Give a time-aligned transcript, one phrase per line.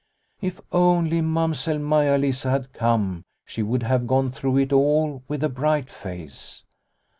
[0.41, 5.43] If only Mamsell Maia Lisa had come she would have gone through it all with
[5.43, 6.63] a bright face.